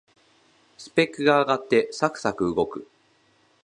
[0.79, 2.89] スペックが上がってサクサク動く